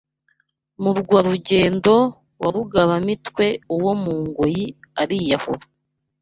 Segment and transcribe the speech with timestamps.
[0.81, 1.95] Murwa-rugendo
[2.41, 4.65] wa rugaba-mitwe Uwo mugoyi
[5.01, 5.65] ariyahura